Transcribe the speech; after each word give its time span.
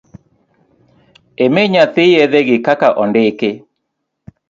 Imi 1.45 1.61
nyathi 1.73 2.03
yedhegi 2.15 2.57
kaka 2.65 2.87
ondiki 3.01 3.49